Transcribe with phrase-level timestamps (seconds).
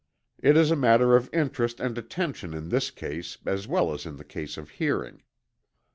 [0.41, 4.17] It is a matter of interest and attention in this case, as well as in
[4.17, 5.21] the case of hearing.